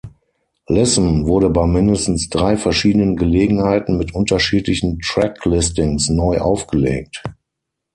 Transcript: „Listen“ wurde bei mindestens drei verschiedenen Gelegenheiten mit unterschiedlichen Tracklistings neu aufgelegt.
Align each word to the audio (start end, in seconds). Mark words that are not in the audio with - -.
„Listen“ 0.67 1.27
wurde 1.27 1.51
bei 1.51 1.67
mindestens 1.67 2.27
drei 2.27 2.57
verschiedenen 2.57 3.17
Gelegenheiten 3.17 3.99
mit 3.99 4.15
unterschiedlichen 4.15 4.97
Tracklistings 4.97 6.09
neu 6.09 6.39
aufgelegt. 6.39 7.21